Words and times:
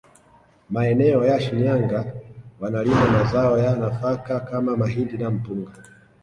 Maeneo 0.69 1.25
ya 1.25 1.39
Shinyanga 1.41 2.13
wanalima 2.59 3.07
mazao 3.09 3.57
ya 3.57 3.75
nafaka 3.75 4.39
kama 4.39 4.77
mahindi 4.77 5.17
na 5.17 5.29
mpunga 5.29 5.71